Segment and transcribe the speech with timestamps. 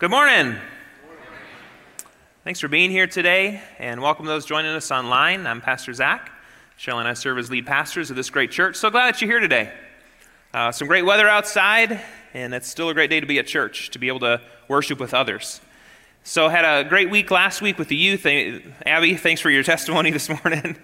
[0.00, 0.56] Good morning.
[2.42, 5.46] Thanks for being here today, and welcome those joining us online.
[5.46, 6.32] I'm Pastor Zach.
[6.78, 8.76] Shelley and I serve as lead pastors of this great church.
[8.76, 9.70] So glad that you're here today.
[10.54, 12.00] Uh, some great weather outside,
[12.32, 14.98] and it's still a great day to be at church, to be able to worship
[14.98, 15.60] with others.
[16.24, 18.24] So, had a great week last week with the youth.
[18.86, 20.78] Abby, thanks for your testimony this morning.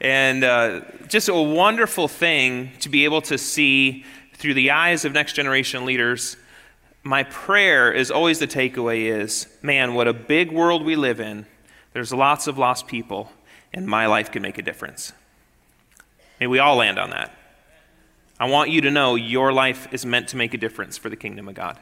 [0.00, 5.12] and uh, just a wonderful thing to be able to see through the eyes of
[5.12, 6.38] next generation leaders
[7.04, 11.46] my prayer is always the takeaway is man, what a big world we live in.
[11.92, 13.30] There's lots of lost people,
[13.72, 15.12] and my life can make a difference.
[16.40, 17.36] May we all land on that.
[18.40, 21.16] I want you to know your life is meant to make a difference for the
[21.16, 21.78] kingdom of God,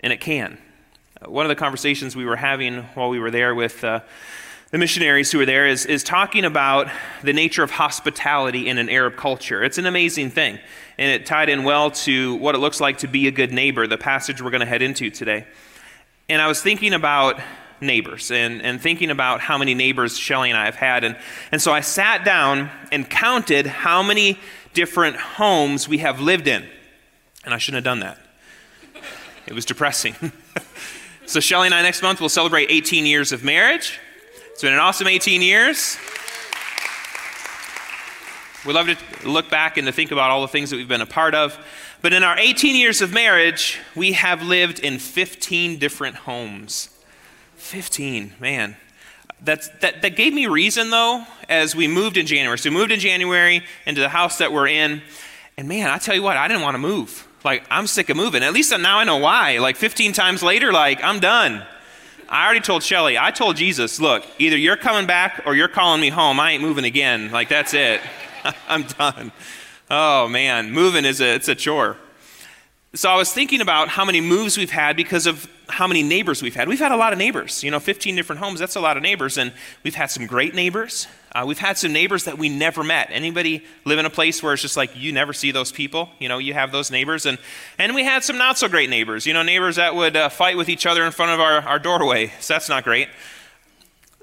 [0.00, 0.58] and it can.
[1.24, 4.00] One of the conversations we were having while we were there with uh,
[4.70, 6.88] the missionaries who were there is, is talking about
[7.22, 9.64] the nature of hospitality in an Arab culture.
[9.64, 10.60] It's an amazing thing
[10.96, 13.86] and it tied in well to what it looks like to be a good neighbor,
[13.86, 15.46] the passage we're going to head into today.
[16.28, 17.40] And I was thinking about
[17.80, 21.02] neighbors and, and thinking about how many neighbors Shelly and I have had.
[21.02, 21.16] And,
[21.50, 24.38] and so I sat down and counted how many
[24.74, 26.64] different homes we have lived in.
[27.44, 28.18] And I shouldn't have done that.
[29.46, 30.14] It was depressing.
[31.26, 33.98] so Shelly and I next month will celebrate 18 years of marriage.
[34.52, 35.96] It's been an awesome 18 years.
[38.66, 38.96] We love to
[39.28, 41.58] look back and to think about all the things that we've been a part of.
[42.02, 46.90] But in our 18 years of marriage, we have lived in 15 different homes.
[47.56, 48.76] 15, man.
[49.40, 52.58] That's, that, that gave me reason, though, as we moved in January.
[52.58, 55.00] So we moved in January into the house that we're in.
[55.56, 57.26] And man, I tell you what, I didn't want to move.
[57.44, 58.42] Like, I'm sick of moving.
[58.42, 59.58] At least now I know why.
[59.58, 61.64] Like, 15 times later, like, I'm done.
[62.30, 66.00] I already told Shelly, I told Jesus, look, either you're coming back or you're calling
[66.00, 66.38] me home.
[66.38, 67.32] I ain't moving again.
[67.32, 68.00] Like, that's it.
[68.68, 69.32] I'm done.
[69.90, 71.96] Oh man, moving is a it's a chore.
[72.92, 76.42] So I was thinking about how many moves we've had because of how many neighbors
[76.42, 76.66] we've had.
[76.66, 77.62] We've had a lot of neighbors.
[77.62, 78.58] You know, 15 different homes.
[78.58, 79.52] That's a lot of neighbors, and
[79.84, 81.06] we've had some great neighbors.
[81.32, 83.06] Uh, we've had some neighbors that we never met.
[83.12, 86.08] Anybody live in a place where it's just like you never see those people?
[86.18, 87.38] You know, you have those neighbors, and
[87.78, 89.24] and we had some not so great neighbors.
[89.24, 91.78] You know, neighbors that would uh, fight with each other in front of our, our
[91.78, 92.32] doorway.
[92.40, 93.08] So that's not great.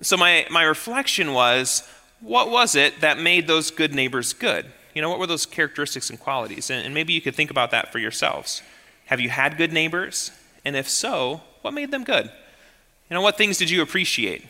[0.02, 1.88] So my my reflection was
[2.20, 4.66] what was it that made those good neighbors good?
[4.98, 6.72] You know, what were those characteristics and qualities?
[6.72, 8.64] And, and maybe you could think about that for yourselves.
[9.06, 10.32] Have you had good neighbors?
[10.66, 12.26] And if so, what made them good?
[12.26, 14.44] You know, what things did you appreciate?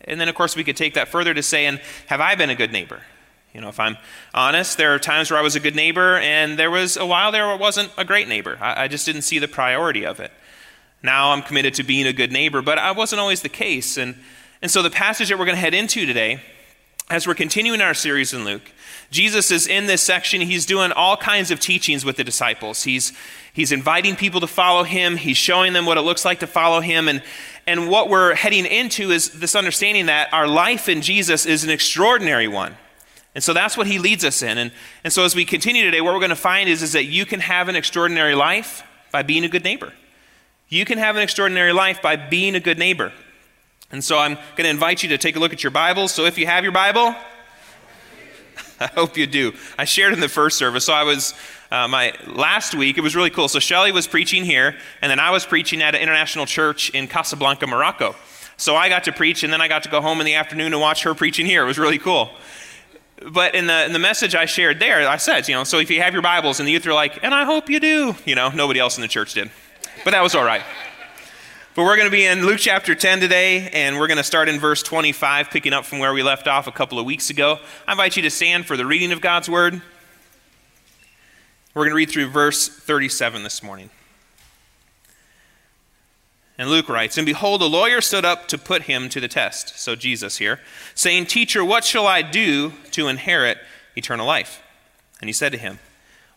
[0.00, 2.48] And then, of course, we could take that further to say, and have I been
[2.48, 3.02] a good neighbor?
[3.52, 3.98] You know, if I'm
[4.32, 7.30] honest, there are times where I was a good neighbor, and there was a while
[7.30, 8.56] there where I wasn't a great neighbor.
[8.62, 10.32] I, I just didn't see the priority of it.
[11.02, 13.98] Now I'm committed to being a good neighbor, but I wasn't always the case.
[13.98, 14.14] And,
[14.62, 16.40] and so the passage that we're going to head into today
[17.10, 18.72] as we're continuing our series in Luke,
[19.14, 20.40] Jesus is in this section.
[20.40, 22.82] He's doing all kinds of teachings with the disciples.
[22.82, 23.12] He's,
[23.52, 26.80] he's inviting people to follow him, he's showing them what it looks like to follow
[26.80, 27.06] him.
[27.06, 27.22] And,
[27.64, 31.70] and what we're heading into is this understanding that our life in Jesus is an
[31.70, 32.76] extraordinary one.
[33.36, 34.58] And so that's what he leads us in.
[34.58, 34.72] And,
[35.04, 37.24] and so as we continue today, what we're going to find is, is that you
[37.24, 38.82] can have an extraordinary life
[39.12, 39.92] by being a good neighbor.
[40.68, 43.12] You can have an extraordinary life by being a good neighbor.
[43.92, 46.10] And so I'm going to invite you to take a look at your Bibles.
[46.10, 47.14] So if you have your Bible,
[48.80, 49.52] I hope you do.
[49.78, 50.86] I shared in the first service.
[50.86, 51.34] So I was,
[51.70, 53.48] uh, my last week, it was really cool.
[53.48, 57.06] So Shelly was preaching here, and then I was preaching at an international church in
[57.06, 58.16] Casablanca, Morocco.
[58.56, 60.72] So I got to preach, and then I got to go home in the afternoon
[60.72, 61.64] and watch her preaching here.
[61.64, 62.30] It was really cool.
[63.30, 65.90] But in the, in the message I shared there, I said, you know, so if
[65.90, 68.34] you have your Bibles, and the youth are like, and I hope you do, you
[68.34, 69.50] know, nobody else in the church did.
[70.04, 70.62] But that was all right.
[71.74, 74.48] But we're going to be in Luke chapter 10 today, and we're going to start
[74.48, 77.58] in verse 25, picking up from where we left off a couple of weeks ago.
[77.88, 79.82] I invite you to stand for the reading of God's word.
[81.74, 83.90] We're going to read through verse 37 this morning.
[86.58, 89.76] And Luke writes, And behold, a lawyer stood up to put him to the test,
[89.76, 90.60] so Jesus here,
[90.94, 93.58] saying, Teacher, what shall I do to inherit
[93.96, 94.62] eternal life?
[95.20, 95.80] And he said to him,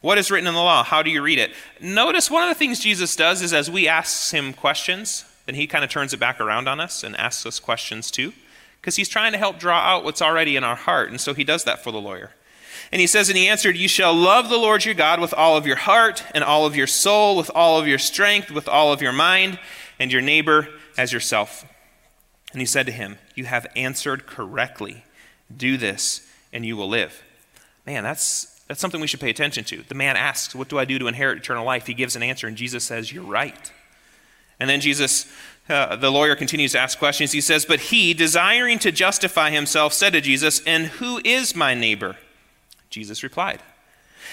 [0.08, 0.86] what is written in the law?
[0.86, 1.52] How do you read it?
[1.82, 5.68] Notice one of the things Jesus does is as we ask him questions, then he
[5.68, 8.32] kind of turns it back around on us and asks us questions too,
[8.80, 11.10] because he's trying to help draw out what's already in our heart.
[11.10, 12.32] And so he does that for the lawyer.
[12.90, 15.58] And he says, And he answered, You shall love the Lord your God with all
[15.58, 18.94] of your heart, and all of your soul, with all of your strength, with all
[18.94, 19.60] of your mind,
[20.00, 21.66] and your neighbor as yourself.
[22.54, 25.04] And he said to him, You have answered correctly.
[25.54, 27.22] Do this, and you will live.
[27.86, 29.84] Man, that's that's something we should pay attention to.
[29.88, 31.88] The man asks, What do I do to inherit eternal life?
[31.88, 33.72] He gives an answer, and Jesus says, You're right.
[34.60, 35.32] And then Jesus,
[35.70, 37.32] uh, the lawyer continues to ask questions.
[37.32, 41.74] He says, But he, desiring to justify himself, said to Jesus, And who is my
[41.74, 42.18] neighbor?
[42.90, 43.62] Jesus replied,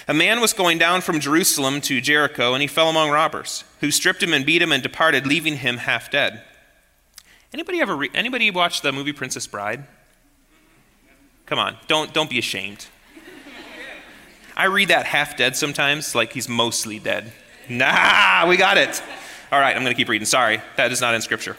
[0.07, 3.91] A man was going down from Jerusalem to Jericho, and he fell among robbers, who
[3.91, 6.43] stripped him and beat him and departed, leaving him half dead.
[7.53, 9.85] Anybody ever re- anybody watch the movie Princess Bride?
[11.45, 12.87] Come on, don't don't be ashamed.
[14.55, 17.31] I read that half dead sometimes, like he's mostly dead.
[17.67, 19.01] Nah, we got it.
[19.51, 20.25] All right, I'm going to keep reading.
[20.25, 21.57] Sorry, that is not in Scripture.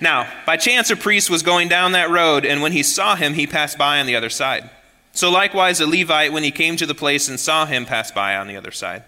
[0.00, 3.34] Now, by chance, a priest was going down that road, and when he saw him,
[3.34, 4.70] he passed by on the other side.
[5.12, 8.36] So likewise, a Levite, when he came to the place and saw him, passed by
[8.36, 9.02] on the other side.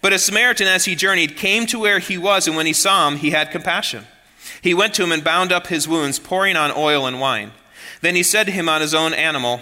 [0.00, 3.08] But a Samaritan, as he journeyed, came to where he was, and when he saw
[3.08, 4.06] him, he had compassion.
[4.60, 7.52] He went to him and bound up his wounds, pouring on oil and wine.
[8.00, 9.60] Then he said to him on his own animal,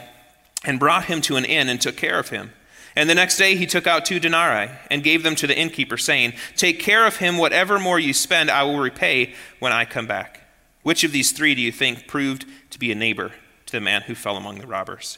[0.64, 2.52] and brought him to an inn, and took care of him.
[3.00, 5.97] And the next day he took out two denarii, and gave them to the innkeeper,
[5.97, 10.06] saying, Take care of him, whatever more you spend, I will repay when I come
[10.06, 10.43] back.
[10.82, 13.32] Which of these three do you think proved to be a neighbor
[13.64, 15.17] to the man who fell among the robbers?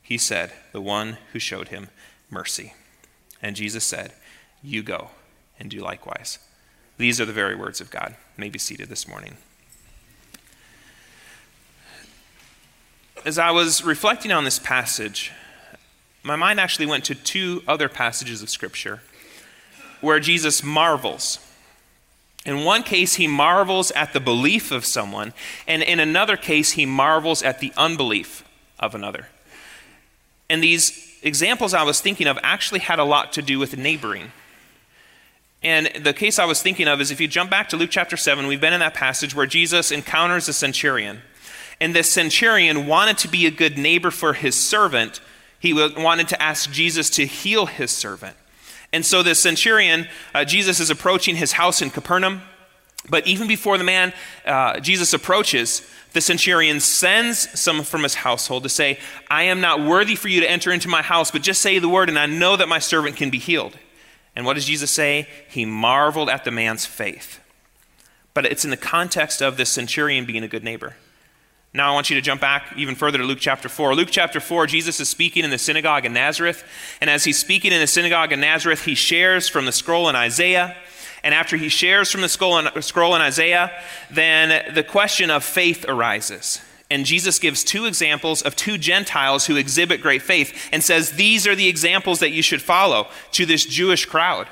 [0.00, 1.88] He said, The one who showed him
[2.30, 2.74] mercy.
[3.42, 4.12] And Jesus said,
[4.62, 5.10] You go
[5.58, 6.38] and do likewise.
[6.96, 8.10] These are the very words of God.
[8.36, 9.36] You may be seated this morning.
[13.24, 15.32] As I was reflecting on this passage,
[16.26, 19.00] my mind actually went to two other passages of Scripture
[20.00, 21.38] where Jesus marvels.
[22.44, 25.32] In one case, he marvels at the belief of someone,
[25.66, 28.44] and in another case, he marvels at the unbelief
[28.78, 29.28] of another.
[30.48, 34.32] And these examples I was thinking of actually had a lot to do with neighboring.
[35.62, 38.16] And the case I was thinking of is if you jump back to Luke chapter
[38.16, 41.22] 7, we've been in that passage where Jesus encounters a centurion.
[41.80, 45.20] And this centurion wanted to be a good neighbor for his servant.
[45.58, 48.36] He wanted to ask Jesus to heal his servant.
[48.92, 52.42] And so this centurion, uh, Jesus is approaching his house in Capernaum.
[53.08, 54.12] But even before the man,
[54.44, 58.98] uh, Jesus approaches, the centurion sends some from his household to say,
[59.28, 61.88] I am not worthy for you to enter into my house, but just say the
[61.88, 63.76] word, and I know that my servant can be healed.
[64.34, 65.28] And what does Jesus say?
[65.48, 67.40] He marveled at the man's faith.
[68.34, 70.96] But it's in the context of this centurion being a good neighbor.
[71.76, 73.94] Now I want you to jump back even further to Luke chapter 4.
[73.94, 76.64] Luke chapter 4, Jesus is speaking in the synagogue in Nazareth.
[77.02, 80.16] And as he's speaking in the synagogue in Nazareth, he shares from the scroll in
[80.16, 80.74] Isaiah.
[81.22, 82.56] And after he shares from the scroll
[83.14, 83.78] in, Isaiah,
[84.10, 86.62] then the question of faith arises.
[86.90, 91.46] And Jesus gives two examples of two Gentiles who exhibit great faith and says, These
[91.46, 94.48] are the examples that you should follow to this Jewish crowd.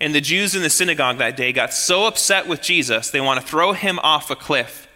[0.00, 3.40] And the Jews in the synagogue that day got so upset with Jesus, they want
[3.40, 4.86] to throw him off a cliff.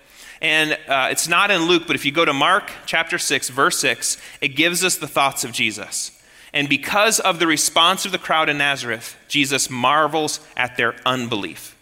[0.45, 3.79] And uh, it's not in Luke, but if you go to Mark chapter 6, verse
[3.79, 6.11] 6, it gives us the thoughts of Jesus.
[6.53, 11.75] And because of the response of the crowd in Nazareth, Jesus marvels at their unbelief.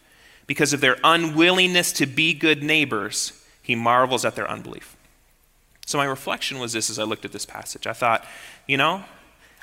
[0.46, 4.96] Because of their unwillingness to be good neighbors, he marvels at their unbelief.
[5.84, 7.88] So, my reflection was this as I looked at this passage.
[7.88, 8.24] I thought,
[8.68, 9.02] you know,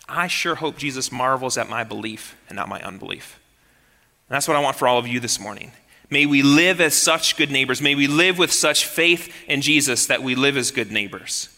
[0.10, 3.40] I sure hope Jesus marvels at my belief and not my unbelief.
[4.28, 5.72] And that's what I want for all of you this morning.
[6.10, 7.82] May we live as such good neighbors.
[7.82, 11.50] May we live with such faith in Jesus that we live as good neighbors.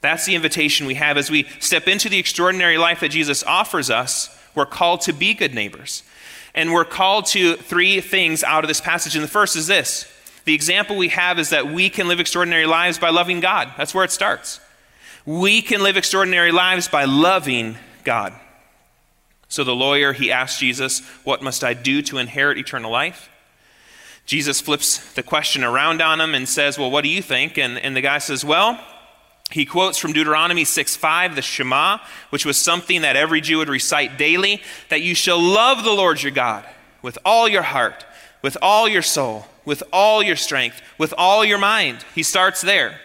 [0.00, 3.90] That's the invitation we have as we step into the extraordinary life that Jesus offers
[3.90, 4.36] us.
[4.54, 6.02] We're called to be good neighbors.
[6.54, 9.14] And we're called to three things out of this passage.
[9.14, 10.12] And the first is this
[10.44, 13.72] the example we have is that we can live extraordinary lives by loving God.
[13.76, 14.60] That's where it starts.
[15.24, 18.34] We can live extraordinary lives by loving God.
[19.48, 23.28] So the lawyer, he asked Jesus, What must I do to inherit eternal life?
[24.26, 27.58] Jesus flips the question around on him and says, Well, what do you think?
[27.58, 28.82] And, and the guy says, Well,
[29.50, 31.98] he quotes from Deuteronomy 6 5, the Shema,
[32.30, 36.22] which was something that every Jew would recite daily, that you shall love the Lord
[36.22, 36.64] your God
[37.02, 38.06] with all your heart,
[38.40, 42.04] with all your soul, with all your strength, with all your mind.
[42.14, 42.98] He starts there.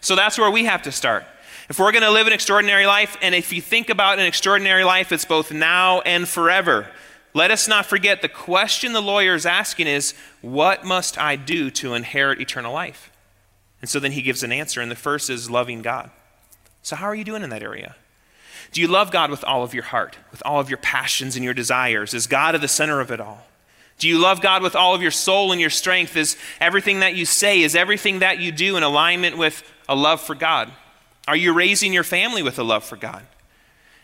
[0.00, 1.24] So that's where we have to start.
[1.70, 4.84] If we're going to live an extraordinary life, and if you think about an extraordinary
[4.84, 6.86] life, it's both now and forever.
[7.34, 11.70] Let us not forget the question the lawyer is asking is, What must I do
[11.72, 13.10] to inherit eternal life?
[13.80, 16.10] And so then he gives an answer, and the first is loving God.
[16.82, 17.96] So, how are you doing in that area?
[18.72, 21.44] Do you love God with all of your heart, with all of your passions and
[21.44, 22.14] your desires?
[22.14, 23.46] Is God at the center of it all?
[23.98, 26.16] Do you love God with all of your soul and your strength?
[26.16, 30.20] Is everything that you say, is everything that you do in alignment with a love
[30.20, 30.70] for God?
[31.28, 33.24] Are you raising your family with a love for God?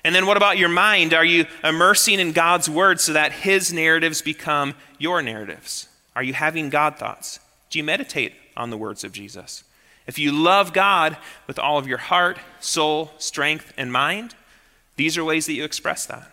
[0.04, 1.12] And then what about your mind?
[1.12, 5.88] Are you immersing in God's word so that his narratives become your narratives?
[6.16, 7.40] Are you having God thoughts?
[7.68, 9.64] Do you meditate on the words of Jesus?
[10.06, 11.16] If you love God
[11.46, 14.34] with all of your heart, soul, strength, and mind,
[14.96, 16.30] these are ways that you express that.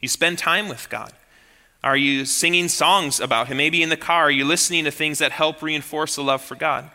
[0.00, 1.12] You spend time with God.
[1.82, 3.56] Are you singing songs about Him?
[3.56, 6.56] Maybe in the car, are you listening to things that help reinforce the love for
[6.56, 6.90] God?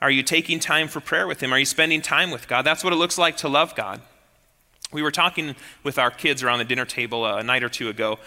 [0.00, 1.52] Are you taking time for prayer with Him?
[1.52, 2.62] Are you spending time with God?
[2.62, 4.00] That's what it looks like to love God.
[4.92, 8.18] We were talking with our kids around the dinner table a night or two ago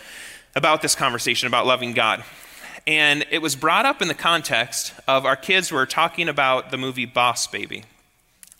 [0.55, 2.23] about this conversation about loving God.
[2.87, 6.77] And it was brought up in the context of our kids were talking about the
[6.77, 7.83] movie Boss Baby.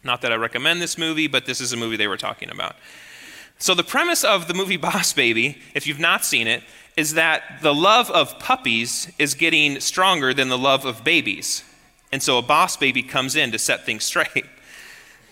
[0.03, 2.75] Not that I recommend this movie, but this is a movie they were talking about.
[3.57, 6.63] So, the premise of the movie Boss Baby, if you've not seen it,
[6.95, 11.63] is that the love of puppies is getting stronger than the love of babies.
[12.11, 14.45] And so a boss baby comes in to set things straight.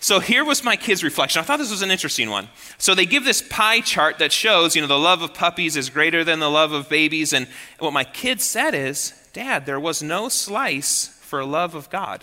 [0.04, 1.40] So here was my kid's reflection.
[1.40, 2.48] I thought this was an interesting one.
[2.76, 5.88] So they give this pie chart that shows, you know, the love of puppies is
[5.88, 7.32] greater than the love of babies.
[7.32, 12.22] And what my kid said is, Dad, there was no slice for love of God.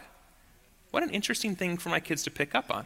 [0.92, 2.86] What an interesting thing for my kids to pick up on.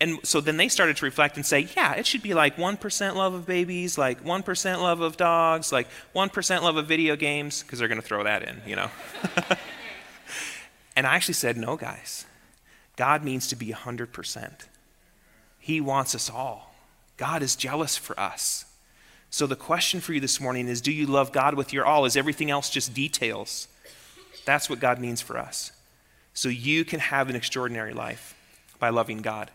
[0.00, 3.14] And so then they started to reflect and say, yeah, it should be like 1%
[3.16, 7.80] love of babies, like 1% love of dogs, like 1% love of video games, because
[7.80, 8.88] they're going to throw that in, you know.
[10.94, 12.26] and I actually said, no, guys.
[12.96, 14.66] God means to be 100%.
[15.58, 16.74] He wants us all.
[17.16, 18.66] God is jealous for us.
[19.30, 22.04] So the question for you this morning is do you love God with your all?
[22.04, 23.66] Is everything else just details?
[24.44, 25.72] That's what God means for us.
[26.34, 28.36] So you can have an extraordinary life
[28.78, 29.50] by loving God.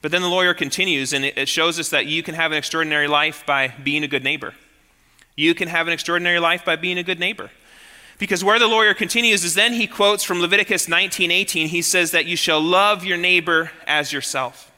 [0.00, 3.08] But then the lawyer continues, and it shows us that you can have an extraordinary
[3.08, 4.54] life by being a good neighbor.
[5.36, 7.50] You can have an extraordinary life by being a good neighbor.
[8.18, 11.68] Because where the lawyer continues is then he quotes from Leviticus 19:18.
[11.68, 14.70] He says that you shall love your neighbor as yourself.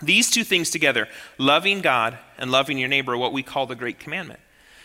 [0.00, 1.08] These two things together,
[1.38, 4.38] loving God and loving your neighbor, are what we call the great commandment.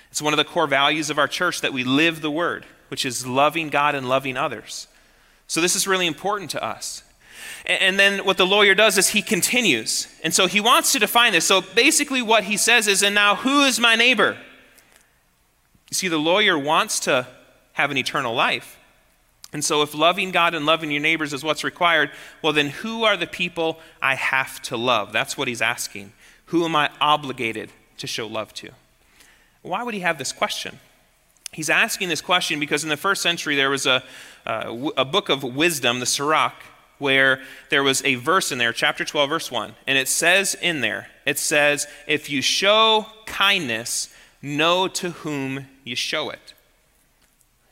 [0.09, 3.05] It's one of the core values of our church that we live the word, which
[3.05, 4.87] is loving God and loving others.
[5.45, 7.03] So this is really important to us.
[7.65, 10.07] And then what the lawyer does is he continues.
[10.23, 11.45] And so he wants to define this.
[11.45, 14.37] So basically, what he says is, and now who is my neighbor?
[15.89, 17.27] You see, the lawyer wants to
[17.73, 18.79] have an eternal life.
[19.51, 22.09] And so, if loving God and loving your neighbors is what's required,
[22.41, 25.13] well, then who are the people I have to love?
[25.13, 26.11] That's what he's asking.
[26.45, 28.71] Who am I obligated to show love to?
[29.61, 30.79] Why would he have this question?
[31.51, 34.03] He's asking this question because in the first century there was a,
[34.45, 36.55] uh, a book of wisdom, the Sirach,
[36.97, 39.75] where there was a verse in there, chapter 12, verse 1.
[39.85, 44.09] And it says in there, it says, If you show kindness,
[44.41, 46.53] know to whom you show it.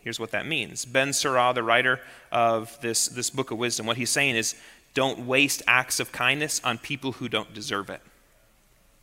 [0.01, 0.85] Here's what that means.
[0.85, 1.99] Ben Sira, the writer
[2.31, 4.55] of this, this book of wisdom, what he's saying is
[4.93, 8.01] don't waste acts of kindness on people who don't deserve it.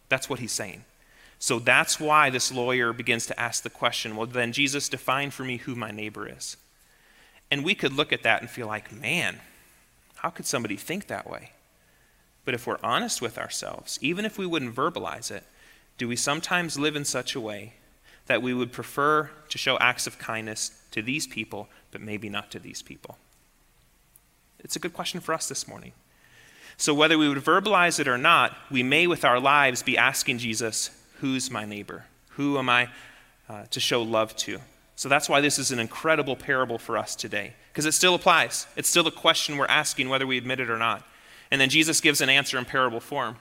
[0.09, 0.85] That's what he's saying.
[1.39, 5.45] So that's why this lawyer begins to ask the question well, then, Jesus, define for
[5.45, 6.57] me who my neighbor is.
[7.51, 9.41] And we could look at that and feel like, man,
[10.17, 11.53] how could somebody think that way?
[12.45, 15.45] But if we're honest with ourselves, even if we wouldn't verbalize it,
[15.97, 17.75] do we sometimes live in such a way
[18.27, 22.51] that we would prefer to show acts of kindness to these people, but maybe not
[22.53, 23.19] to these people?
[24.59, 25.93] It's a good question for us this morning.
[26.77, 30.39] So, whether we would verbalize it or not, we may with our lives be asking
[30.39, 30.91] Jesus,
[31.21, 32.07] Who's my neighbor?
[32.31, 32.89] Who am I
[33.49, 34.61] uh, to show love to?
[34.99, 38.67] So that's why this is an incredible parable for us today, because it still applies.
[38.75, 41.07] It's still a question we're asking whether we admit it or not.
[41.53, 43.37] And then Jesus gives an answer in parable form.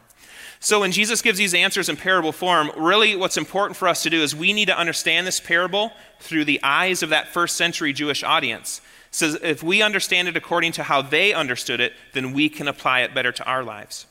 [0.60, 4.10] So when Jesus gives these answers in parable form, really what's important for us to
[4.10, 7.94] do is we need to understand this parable through the eyes of that first century
[7.94, 8.82] Jewish audience.
[9.12, 13.02] So if we understand it according to how they understood it, then we can apply
[13.02, 14.06] it better to our lives.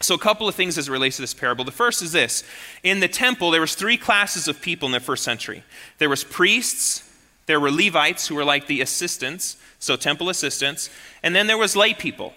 [0.00, 1.64] So a couple of things as it relates to this parable.
[1.64, 2.44] The first is this.
[2.82, 5.62] In the temple, there was three classes of people in the first century.
[5.98, 7.02] There was priests,
[7.46, 10.90] there were Levites who were like the assistants, so temple assistants,
[11.22, 12.34] and then there was lay people.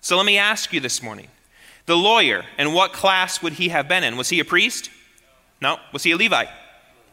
[0.00, 1.28] So let me ask you this morning.
[1.86, 4.16] The lawyer, and what class would he have been in?
[4.16, 4.90] Was he a priest?
[5.60, 5.78] No.
[5.92, 6.48] Was he a Levite?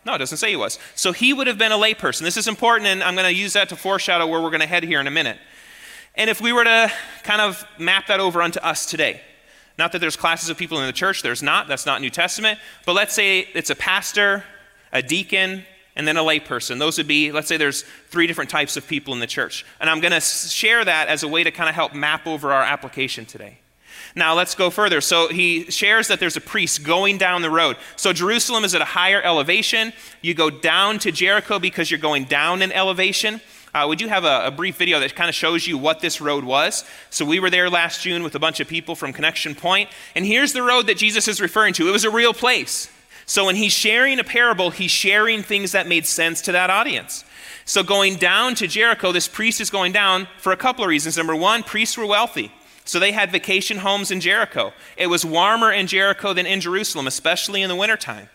[0.06, 0.80] No, it doesn't say he was.
[0.96, 2.22] So he would have been a layperson.
[2.22, 4.68] This is important, and I'm going to use that to foreshadow where we're going to
[4.68, 5.38] head here in a minute.
[6.16, 6.92] And if we were to
[7.24, 9.22] kind of map that over onto us today,
[9.78, 11.68] not that there's classes of people in the church, there's not.
[11.68, 12.60] That's not New Testament.
[12.86, 14.44] But let's say it's a pastor,
[14.92, 15.64] a deacon,
[15.96, 16.80] and then a layperson.
[16.80, 19.66] Those would be, let's say there's three different types of people in the church.
[19.80, 22.52] And I'm going to share that as a way to kind of help map over
[22.52, 23.60] our application today.
[24.16, 25.02] Now let's go further.
[25.02, 27.78] So he shares that there's a priest going down the road.
[27.96, 29.92] So Jerusalem is at a higher elevation.
[30.22, 33.42] You go down to Jericho because you're going down in elevation.
[33.74, 36.22] Uh, we do have a, a brief video that kind of shows you what this
[36.22, 36.86] road was.
[37.10, 40.26] So we were there last June with a bunch of people from Connection Point, and
[40.26, 41.88] here's the road that Jesus is referring to.
[41.88, 42.92] It was a real place.
[43.26, 47.26] So when he's sharing a parable, he's sharing things that made sense to that audience.
[47.66, 51.18] So going down to Jericho, this priest is going down for a couple of reasons.
[51.18, 52.52] Number one, priests were wealthy.
[52.86, 54.74] So they had vacation homes in Jericho.
[54.98, 58.30] It was warmer in Jericho than in Jerusalem, especially in the wintertime.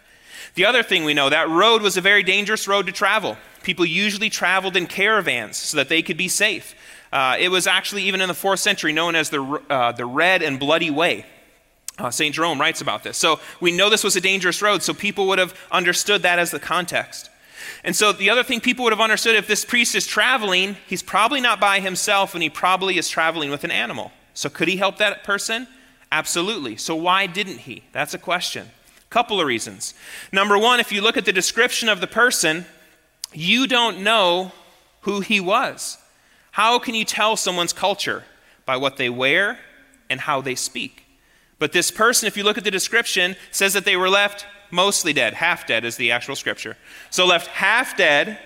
[0.54, 3.36] The other thing we know, that road was a very dangerous road to travel.
[3.62, 6.74] People usually traveled in caravans so that they could be safe.
[7.12, 10.42] Uh, it was actually, even in the fourth century, known as the, uh, the Red
[10.42, 11.26] and Bloody Way.
[11.98, 12.34] Uh, St.
[12.34, 13.18] Jerome writes about this.
[13.18, 16.50] So we know this was a dangerous road, so people would have understood that as
[16.50, 17.28] the context.
[17.82, 21.02] And so the other thing people would have understood if this priest is traveling, he's
[21.02, 24.12] probably not by himself and he probably is traveling with an animal.
[24.38, 25.66] So could he help that person?
[26.12, 26.76] Absolutely.
[26.76, 27.82] So why didn't he?
[27.90, 28.70] That's a question.
[29.10, 29.94] Couple of reasons.
[30.30, 32.64] Number one, if you look at the description of the person,
[33.32, 34.52] you don't know
[35.00, 35.98] who he was.
[36.52, 38.22] How can you tell someone's culture?
[38.64, 39.58] By what they wear
[40.08, 41.02] and how they speak.
[41.58, 45.12] But this person, if you look at the description, says that they were left mostly
[45.12, 45.34] dead.
[45.34, 46.76] Half dead is the actual scripture.
[47.10, 48.38] So left half dead,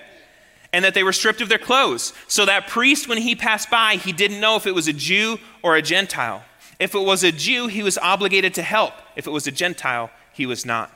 [0.73, 2.11] and that they were stripped of their clothes.
[2.27, 5.39] So that priest, when he passed by, he didn't know if it was a Jew
[5.61, 6.43] or a Gentile.
[6.79, 8.93] If it was a Jew, he was obligated to help.
[9.15, 10.91] If it was a Gentile, he was not.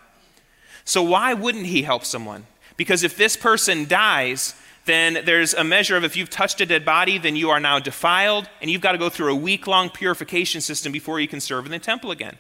[0.84, 2.48] So why wouldn't he help someone?
[2.76, 4.56] Because if this person dies,
[4.86, 7.78] then there's a measure of if you've touched a dead body, then you are now
[7.78, 11.40] defiled, and you've got to go through a week long purification system before you can
[11.40, 12.38] serve in the temple again.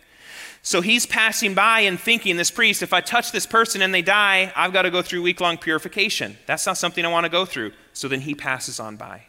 [0.68, 4.02] So he's passing by and thinking, this priest, if I touch this person and they
[4.02, 6.36] die, I've got to go through week long purification.
[6.46, 7.72] That's not something I want to go through.
[7.94, 9.28] So then he passes on by.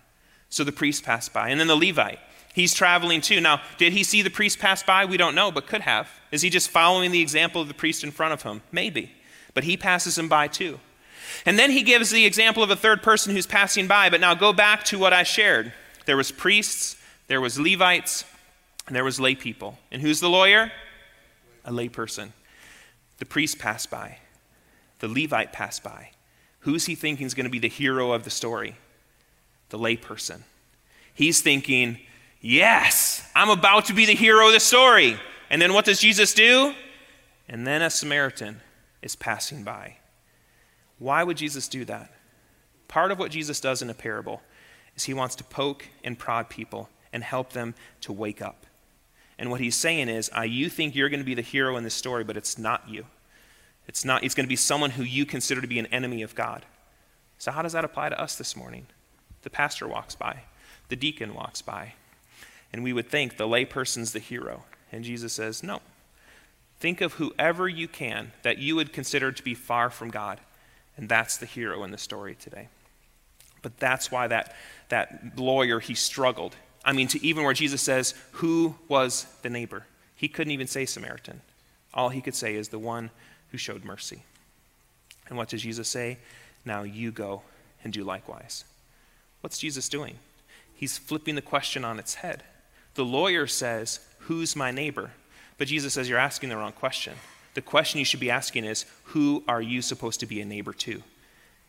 [0.48, 1.50] So the priest passed by.
[1.50, 2.18] And then the Levite,
[2.54, 3.40] he's traveling too.
[3.40, 5.04] Now, did he see the priest pass by?
[5.04, 6.10] We don't know, but could have.
[6.32, 8.60] Is he just following the example of the priest in front of him?
[8.72, 9.12] Maybe.
[9.54, 10.80] But he passes him by too.
[11.46, 14.10] And then he gives the example of a third person who's passing by.
[14.10, 15.72] But now go back to what I shared.
[16.04, 16.96] There was priests,
[17.28, 18.24] there was Levites,
[18.88, 19.78] and there was lay people.
[19.92, 20.72] And who's the lawyer?
[21.68, 22.32] A layperson.
[23.18, 24.16] The priest passed by.
[25.00, 26.12] The Levite passed by.
[26.60, 28.74] Who's he thinking is going to be the hero of the story?
[29.68, 30.44] The layperson.
[31.12, 31.98] He's thinking,
[32.40, 35.20] yes, I'm about to be the hero of the story.
[35.50, 36.72] And then what does Jesus do?
[37.50, 38.62] And then a Samaritan
[39.02, 39.98] is passing by.
[40.98, 42.10] Why would Jesus do that?
[42.88, 44.40] Part of what Jesus does in a parable
[44.96, 48.64] is he wants to poke and prod people and help them to wake up.
[49.38, 51.84] And what he's saying is, uh, you think you're going to be the hero in
[51.84, 53.06] this story, but it's not you.
[53.86, 54.24] It's not.
[54.24, 56.64] It's going to be someone who you consider to be an enemy of God.
[57.38, 58.86] So how does that apply to us this morning?
[59.42, 60.42] The pastor walks by,
[60.88, 61.94] the deacon walks by,
[62.72, 64.64] and we would think the layperson's the hero.
[64.90, 65.80] And Jesus says, no.
[66.80, 70.40] Think of whoever you can that you would consider to be far from God
[70.98, 72.68] and that's the hero in the story today.
[73.62, 74.54] But that's why that,
[74.88, 76.56] that lawyer, he struggled.
[76.84, 79.84] I mean, to even where Jesus says, Who was the neighbor?
[80.16, 81.40] He couldn't even say Samaritan.
[81.94, 83.10] All he could say is the one
[83.50, 84.22] who showed mercy.
[85.28, 86.18] And what does Jesus say?
[86.64, 87.42] Now you go
[87.84, 88.64] and do likewise.
[89.40, 90.16] What's Jesus doing?
[90.74, 92.42] He's flipping the question on its head.
[92.94, 95.10] The lawyer says, Who's my neighbor?
[95.56, 97.14] But Jesus says, You're asking the wrong question.
[97.54, 100.72] The question you should be asking is who are you supposed to be a neighbor
[100.74, 101.02] to?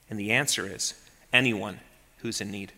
[0.10, 0.93] And the answer is
[1.34, 1.80] anyone
[2.17, 2.74] who's in need.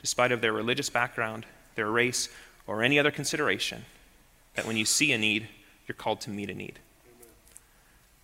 [0.00, 2.28] Despite of their religious background, their race,
[2.66, 3.84] or any other consideration,
[4.54, 5.48] that when you see a need,
[5.86, 6.78] you're called to meet a need.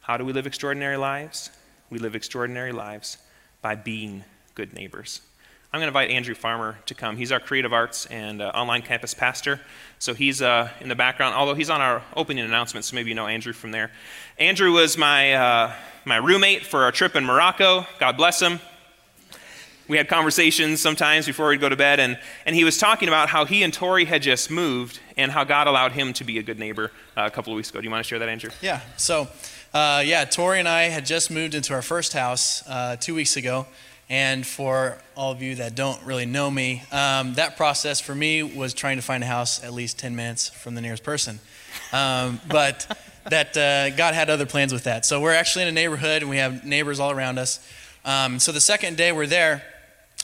[0.00, 1.50] How do we live extraordinary lives?
[1.90, 3.18] We live extraordinary lives
[3.60, 5.20] by being good neighbors.
[5.70, 7.18] I'm going to invite Andrew Farmer to come.
[7.18, 9.60] He's our creative arts and uh, online campus pastor.
[9.98, 13.14] So he's uh, in the background, although he's on our opening announcement, so maybe you
[13.14, 13.90] know Andrew from there.
[14.38, 15.72] Andrew was my, uh,
[16.06, 17.86] my roommate for our trip in Morocco.
[17.98, 18.60] God bless him.
[19.88, 23.30] We had conversations sometimes before we'd go to bed, and, and he was talking about
[23.30, 26.42] how he and Tori had just moved and how God allowed him to be a
[26.42, 27.80] good neighbor uh, a couple of weeks ago.
[27.80, 28.50] Do you want to share that, Andrew?
[28.60, 28.80] Yeah.
[28.98, 29.28] So,
[29.72, 33.36] uh, yeah, Tori and I had just moved into our first house uh, two weeks
[33.36, 33.66] ago.
[34.10, 38.42] And for all of you that don't really know me, um, that process for me
[38.42, 41.40] was trying to find a house at least 10 minutes from the nearest person.
[41.92, 42.86] Um, but
[43.28, 45.04] that uh, God had other plans with that.
[45.04, 47.60] So we're actually in a neighborhood and we have neighbors all around us.
[48.04, 49.62] Um, so the second day we're there,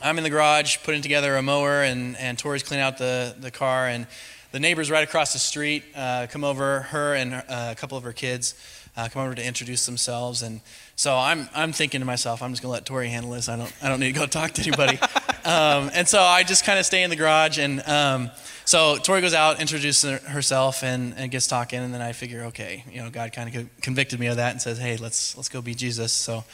[0.03, 3.51] I'm in the garage putting together a mower and, and Tori's cleaning out the, the
[3.51, 3.87] car.
[3.87, 4.07] And
[4.51, 8.05] the neighbors right across the street uh, come over, her and uh, a couple of
[8.05, 8.55] her kids
[8.97, 10.43] uh, come over to introduce themselves.
[10.43, 10.61] And
[10.97, 13.49] so I'm, I'm thinking to myself, I'm just going to let Tori handle this.
[13.49, 14.99] I don't, I don't need to go talk to anybody.
[15.45, 17.59] um, and so I just kind of stay in the garage.
[17.59, 18.31] And um,
[18.65, 21.79] so Tori goes out, introduces herself, and, and gets talking.
[21.79, 24.61] And then I figure, okay, you know, God kind of convicted me of that and
[24.61, 26.13] says, hey, let's, let's go be Jesus.
[26.13, 26.45] So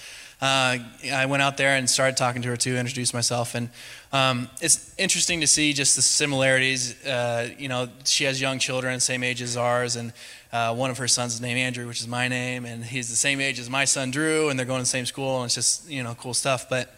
[0.40, 0.79] uh,
[1.12, 3.68] I went out there and started talking to her too, introduced myself, and
[4.12, 7.05] um, it's interesting to see just the similarities.
[7.05, 10.12] Uh, you know, she has young children, same age as ours, and
[10.53, 13.16] uh, one of her sons is named Andrew, which is my name, and he's the
[13.16, 15.55] same age as my son Drew, and they're going to the same school, and it's
[15.55, 16.68] just you know cool stuff.
[16.70, 16.90] But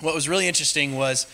[0.00, 1.26] what was really interesting was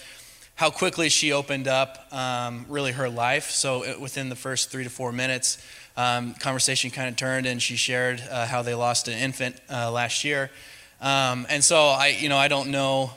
[0.55, 3.51] how quickly she opened up um, really her life.
[3.51, 5.59] So it, within the first three to four minutes,
[5.97, 9.91] um, conversation kind of turned, and she shared uh, how they lost an infant uh,
[9.91, 10.51] last year.
[11.01, 13.13] Um, and so I, you know, I don't know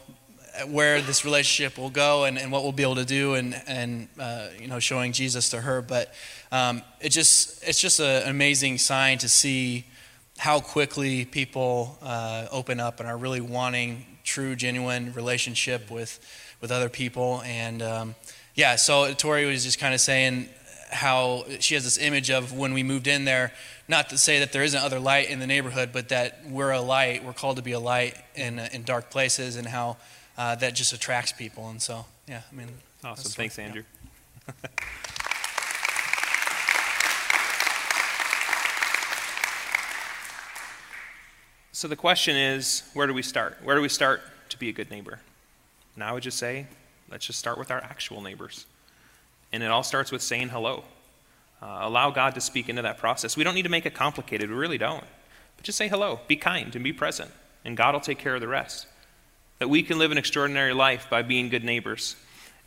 [0.67, 4.07] where this relationship will go and, and what we'll be able to do and, and
[4.19, 5.81] uh, you know, showing Jesus to her.
[5.81, 6.13] But
[6.51, 9.85] um, it just, it's just a, an amazing sign to see
[10.37, 16.19] how quickly people uh, open up and are really wanting true, genuine relationship with,
[16.61, 17.41] with other people.
[17.45, 18.15] And um,
[18.55, 20.49] yeah, so Tori was just kind of saying
[20.91, 23.51] how she has this image of when we moved in there,
[23.93, 26.81] not to say that there isn't other light in the neighborhood, but that we're a
[26.81, 29.97] light, we're called to be a light in, in dark places, and how
[30.35, 31.69] uh, that just attracts people.
[31.69, 32.69] And so, yeah, I mean,
[33.03, 33.31] awesome.
[33.31, 33.83] Thanks, Andrew.
[34.47, 34.53] Yeah.
[41.71, 43.59] so the question is where do we start?
[43.61, 45.19] Where do we start to be a good neighbor?
[45.93, 46.65] And I would just say,
[47.11, 48.65] let's just start with our actual neighbors.
[49.51, 50.83] And it all starts with saying hello.
[51.63, 53.37] Uh, allow God to speak into that process.
[53.37, 55.05] We don't need to make it complicated, we really don't.
[55.55, 57.31] But just say hello, be kind, and be present,
[57.63, 58.87] and God will take care of the rest
[59.59, 62.17] that we can live an extraordinary life by being good neighbors.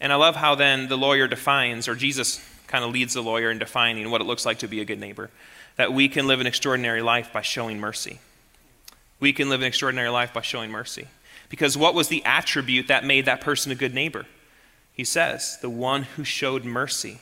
[0.01, 3.51] And I love how then the lawyer defines, or Jesus kind of leads the lawyer
[3.51, 5.29] in defining what it looks like to be a good neighbor.
[5.77, 8.19] That we can live an extraordinary life by showing mercy.
[9.21, 11.09] We can live an extraordinary life by showing mercy.
[11.51, 14.25] Because what was the attribute that made that person a good neighbor?
[14.93, 17.21] He says, the one who showed mercy.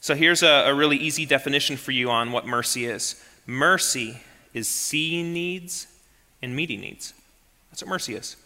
[0.00, 4.20] So here's a, a really easy definition for you on what mercy is mercy
[4.54, 5.86] is seeing needs
[6.42, 7.14] and meeting needs.
[7.70, 8.36] That's what mercy is.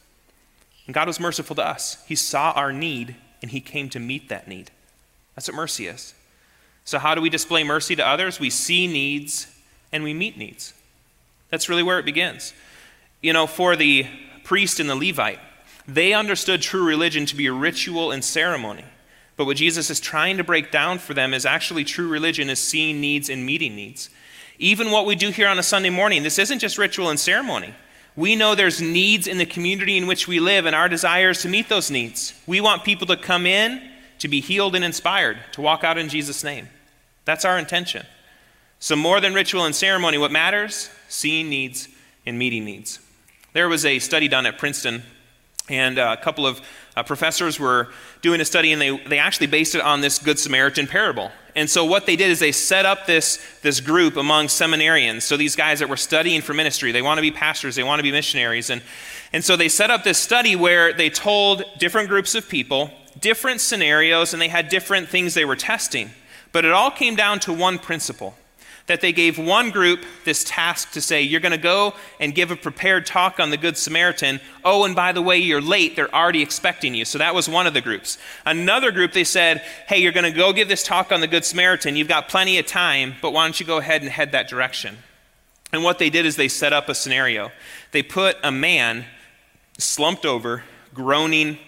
[0.86, 2.02] And God was merciful to us.
[2.06, 4.70] He saw our need and He came to meet that need.
[5.34, 6.14] That's what mercy is.
[6.84, 8.40] So, how do we display mercy to others?
[8.40, 9.46] We see needs
[9.92, 10.74] and we meet needs.
[11.50, 12.54] That's really where it begins.
[13.20, 14.06] You know, for the
[14.42, 15.38] priest and the Levite,
[15.86, 18.84] they understood true religion to be a ritual and ceremony.
[19.36, 22.58] But what Jesus is trying to break down for them is actually true religion is
[22.58, 24.10] seeing needs and meeting needs.
[24.58, 27.74] Even what we do here on a Sunday morning, this isn't just ritual and ceremony.
[28.14, 31.40] We know there's needs in the community in which we live, and our desire is
[31.42, 32.34] to meet those needs.
[32.46, 33.80] We want people to come in
[34.18, 36.68] to be healed and inspired, to walk out in Jesus' name.
[37.24, 38.06] That's our intention.
[38.78, 40.90] So, more than ritual and ceremony, what matters?
[41.08, 41.88] Seeing needs
[42.26, 42.98] and meeting needs.
[43.52, 45.02] There was a study done at Princeton,
[45.68, 46.61] and a couple of
[46.96, 47.88] uh, professors were
[48.20, 51.31] doing a study, and they, they actually based it on this Good Samaritan parable.
[51.55, 55.22] And so what they did is they set up this, this group among seminarians.
[55.22, 57.98] So these guys that were studying for ministry, they want to be pastors, they want
[57.98, 58.70] to be missionaries.
[58.70, 58.83] And,
[59.33, 63.61] and so they set up this study where they told different groups of people different
[63.61, 66.11] scenarios, and they had different things they were testing.
[66.51, 68.35] But it all came down to one principle
[68.86, 72.50] that they gave one group this task to say, You're going to go and give
[72.50, 74.40] a prepared talk on the Good Samaritan.
[74.64, 75.96] Oh, and by the way, you're late.
[75.96, 77.04] They're already expecting you.
[77.04, 78.18] So that was one of the groups.
[78.44, 81.44] Another group, they said, Hey, you're going to go give this talk on the Good
[81.44, 81.96] Samaritan.
[81.96, 84.98] You've got plenty of time, but why don't you go ahead and head that direction?
[85.72, 87.50] And what they did is they set up a scenario.
[87.92, 89.06] They put a man
[89.78, 91.58] slumped over, groaning,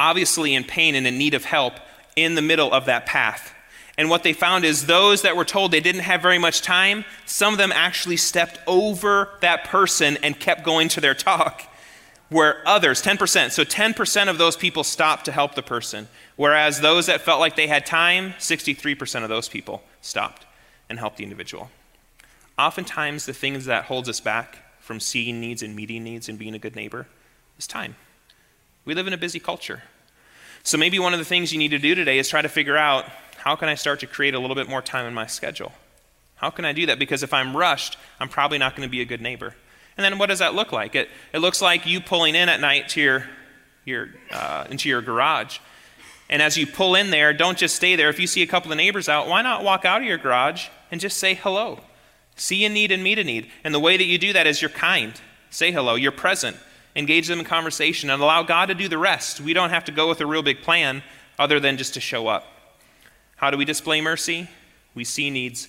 [0.00, 1.74] obviously in pain and in need of help,
[2.16, 3.52] in the middle of that path.
[3.98, 7.04] And what they found is those that were told they didn't have very much time,
[7.24, 11.62] some of them actually stepped over that person and kept going to their talk.
[12.28, 16.08] Where others, 10%, so 10% of those people stopped to help the person.
[16.34, 20.44] Whereas those that felt like they had time, 63% of those people stopped
[20.88, 21.70] and helped the individual.
[22.58, 26.54] Oftentimes, the things that holds us back from seeing needs and meeting needs and being
[26.54, 27.06] a good neighbor
[27.58, 27.96] is time.
[28.84, 29.82] We live in a busy culture.
[30.62, 32.76] So maybe one of the things you need to do today is try to figure
[32.76, 33.04] out
[33.46, 35.70] how can I start to create a little bit more time in my schedule?
[36.34, 36.98] How can I do that?
[36.98, 39.54] Because if I'm rushed, I'm probably not going to be a good neighbor.
[39.96, 40.96] And then what does that look like?
[40.96, 43.28] It, it looks like you pulling in at night to your,
[43.84, 45.60] your, uh, into your garage.
[46.28, 48.08] And as you pull in there, don't just stay there.
[48.08, 50.66] If you see a couple of neighbors out, why not walk out of your garage
[50.90, 51.78] and just say hello?
[52.34, 53.48] See a need and meet a need.
[53.62, 55.12] And the way that you do that is you're kind.
[55.50, 56.56] Say hello, you're present.
[56.96, 59.40] Engage them in conversation and allow God to do the rest.
[59.40, 61.04] We don't have to go with a real big plan
[61.38, 62.54] other than just to show up.
[63.36, 64.48] How do we display mercy?
[64.94, 65.68] We see needs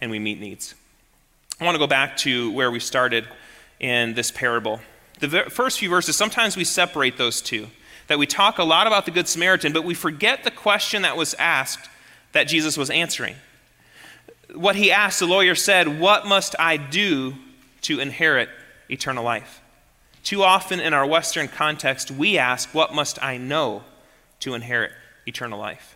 [0.00, 0.74] and we meet needs.
[1.58, 3.26] I want to go back to where we started
[3.80, 4.80] in this parable.
[5.20, 7.68] The first few verses, sometimes we separate those two.
[8.08, 11.16] That we talk a lot about the Good Samaritan, but we forget the question that
[11.16, 11.88] was asked
[12.32, 13.34] that Jesus was answering.
[14.54, 17.34] What he asked, the lawyer said, What must I do
[17.82, 18.48] to inherit
[18.88, 19.60] eternal life?
[20.22, 23.82] Too often in our Western context, we ask, What must I know
[24.40, 24.92] to inherit
[25.26, 25.95] eternal life?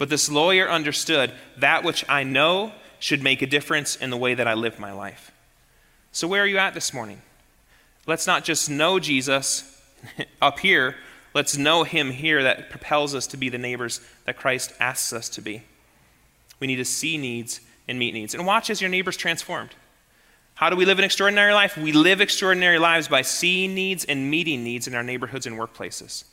[0.00, 4.32] But this lawyer understood that which I know should make a difference in the way
[4.32, 5.30] that I live my life.
[6.10, 7.20] So, where are you at this morning?
[8.06, 9.78] Let's not just know Jesus
[10.42, 10.96] up here,
[11.34, 15.28] let's know him here that propels us to be the neighbors that Christ asks us
[15.28, 15.64] to be.
[16.60, 18.34] We need to see needs and meet needs.
[18.34, 19.74] And watch as your neighbors transformed.
[20.54, 21.76] How do we live an extraordinary life?
[21.76, 26.24] We live extraordinary lives by seeing needs and meeting needs in our neighborhoods and workplaces.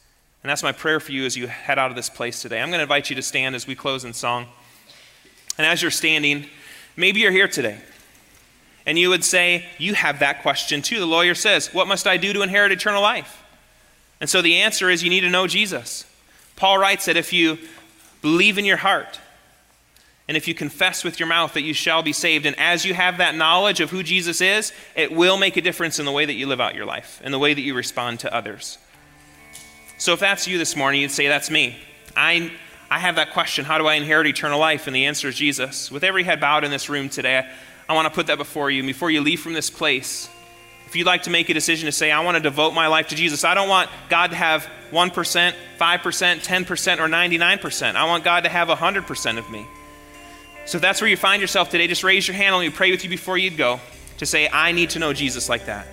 [0.43, 2.61] And that's my prayer for you as you head out of this place today.
[2.61, 4.47] I'm going to invite you to stand as we close in song.
[5.57, 6.45] And as you're standing,
[6.95, 7.79] maybe you're here today.
[8.85, 10.99] And you would say, You have that question too.
[10.99, 13.43] The lawyer says, What must I do to inherit eternal life?
[14.19, 16.05] And so the answer is you need to know Jesus.
[16.55, 17.57] Paul writes that if you
[18.21, 19.19] believe in your heart
[20.27, 22.93] and if you confess with your mouth that you shall be saved, and as you
[22.93, 26.25] have that knowledge of who Jesus is, it will make a difference in the way
[26.25, 28.77] that you live out your life, in the way that you respond to others.
[29.97, 31.75] So if that's you this morning, you'd say, That's me.
[32.15, 32.51] I,
[32.89, 34.87] I have that question How do I inherit eternal life?
[34.87, 35.91] And the answer is Jesus.
[35.91, 37.49] With every head bowed in this room today,
[37.89, 38.83] I, want to put that before you.
[38.83, 40.29] Before you leave from this place,
[40.85, 43.09] if you'd like to make a decision to say, I want to devote my life
[43.09, 47.95] to Jesus, I don't want God to have 1%, 5%, 10%, or 99%.
[47.95, 49.65] I want God to have 100% of me.
[50.65, 52.91] So if that's where you find yourself today, just raise your hand and me pray
[52.91, 53.79] with you before you'd go
[54.17, 55.87] to say, I need to know Jesus like that.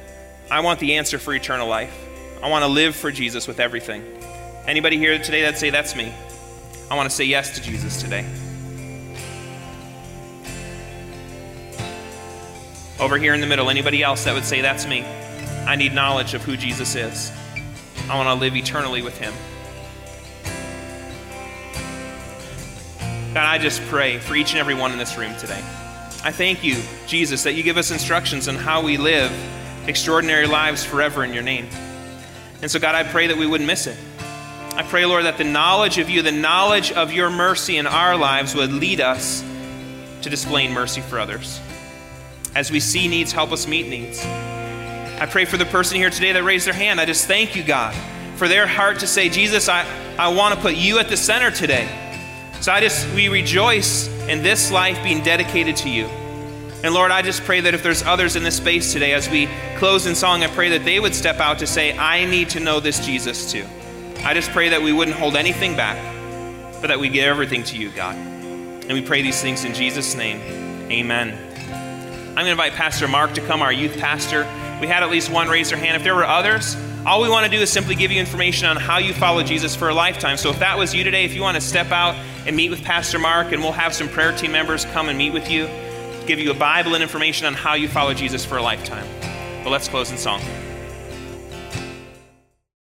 [0.50, 2.03] I want the answer for eternal life.
[2.44, 4.04] I want to live for Jesus with everything.
[4.66, 6.12] Anybody here today that say, That's me?
[6.90, 8.26] I want to say yes to Jesus today.
[13.00, 15.04] Over here in the middle, anybody else that would say, That's me?
[15.66, 17.32] I need knowledge of who Jesus is.
[18.10, 19.32] I want to live eternally with him.
[23.32, 25.64] God, I just pray for each and every one in this room today.
[26.22, 26.76] I thank you,
[27.06, 29.32] Jesus, that you give us instructions on how we live
[29.88, 31.66] extraordinary lives forever in your name.
[32.62, 33.96] And so, God, I pray that we wouldn't miss it.
[34.74, 38.16] I pray, Lord, that the knowledge of you, the knowledge of your mercy in our
[38.16, 39.44] lives would lead us
[40.22, 41.60] to displaying mercy for others.
[42.54, 44.24] As we see needs, help us meet needs.
[44.24, 47.00] I pray for the person here today that raised their hand.
[47.00, 47.94] I just thank you, God,
[48.36, 49.86] for their heart to say, Jesus, I,
[50.18, 51.88] I want to put you at the center today.
[52.60, 56.08] So I just, we rejoice in this life being dedicated to you.
[56.84, 59.48] And Lord, I just pray that if there's others in this space today, as we
[59.78, 62.60] close in song, I pray that they would step out to say, I need to
[62.60, 63.64] know this Jesus too.
[64.18, 65.96] I just pray that we wouldn't hold anything back,
[66.82, 68.16] but that we give everything to you, God.
[68.16, 70.42] And we pray these things in Jesus' name.
[70.92, 71.30] Amen.
[72.28, 74.42] I'm going to invite Pastor Mark to come, our youth pastor.
[74.78, 75.96] We had at least one raise their hand.
[75.96, 78.76] If there were others, all we want to do is simply give you information on
[78.76, 80.36] how you follow Jesus for a lifetime.
[80.36, 82.14] So if that was you today, if you want to step out
[82.46, 85.32] and meet with Pastor Mark, and we'll have some prayer team members come and meet
[85.32, 85.66] with you
[86.26, 89.06] give you a Bible and information on how you follow Jesus for a lifetime.
[89.62, 90.40] But let's close in song.